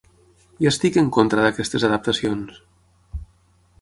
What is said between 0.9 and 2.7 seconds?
en contra d'aquestes adaptacions...